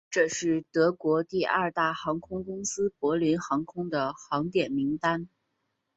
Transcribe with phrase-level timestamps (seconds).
[0.09, 5.29] 这是德国第二大航空公司柏林航空的航点名单。